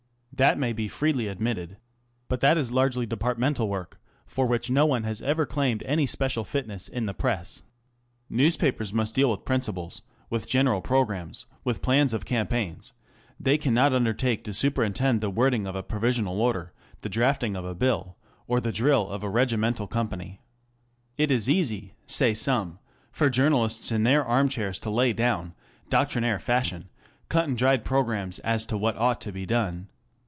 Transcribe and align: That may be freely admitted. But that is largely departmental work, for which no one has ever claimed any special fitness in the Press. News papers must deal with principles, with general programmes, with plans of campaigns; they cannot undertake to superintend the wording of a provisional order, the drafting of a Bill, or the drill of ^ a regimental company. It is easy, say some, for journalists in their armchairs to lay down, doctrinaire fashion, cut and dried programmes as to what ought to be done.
That 0.33 0.57
may 0.57 0.73
be 0.73 0.87
freely 0.87 1.27
admitted. 1.27 1.77
But 2.27 2.39
that 2.39 2.57
is 2.57 2.71
largely 2.71 3.05
departmental 3.05 3.69
work, 3.69 3.99
for 4.25 4.47
which 4.47 4.71
no 4.71 4.87
one 4.87 5.03
has 5.03 5.21
ever 5.21 5.45
claimed 5.45 5.83
any 5.83 6.07
special 6.07 6.43
fitness 6.43 6.87
in 6.87 7.05
the 7.05 7.13
Press. 7.13 7.61
News 8.27 8.57
papers 8.57 8.91
must 8.91 9.13
deal 9.13 9.29
with 9.29 9.45
principles, 9.45 10.01
with 10.31 10.49
general 10.49 10.81
programmes, 10.81 11.45
with 11.63 11.83
plans 11.83 12.11
of 12.11 12.25
campaigns; 12.25 12.93
they 13.39 13.55
cannot 13.55 13.93
undertake 13.93 14.43
to 14.45 14.53
superintend 14.53 15.21
the 15.21 15.29
wording 15.29 15.67
of 15.67 15.75
a 15.75 15.83
provisional 15.83 16.41
order, 16.41 16.73
the 17.01 17.09
drafting 17.09 17.55
of 17.55 17.63
a 17.65 17.75
Bill, 17.75 18.17
or 18.47 18.59
the 18.59 18.71
drill 18.71 19.09
of 19.09 19.21
^ 19.21 19.23
a 19.23 19.29
regimental 19.29 19.85
company. 19.85 20.41
It 21.19 21.29
is 21.29 21.51
easy, 21.51 21.93
say 22.07 22.33
some, 22.33 22.79
for 23.11 23.29
journalists 23.29 23.91
in 23.91 24.05
their 24.05 24.25
armchairs 24.25 24.79
to 24.79 24.89
lay 24.89 25.13
down, 25.13 25.53
doctrinaire 25.91 26.39
fashion, 26.39 26.89
cut 27.29 27.47
and 27.47 27.55
dried 27.57 27.85
programmes 27.85 28.39
as 28.39 28.65
to 28.67 28.75
what 28.77 28.97
ought 28.97 29.21
to 29.21 29.31
be 29.31 29.45
done. 29.45 29.87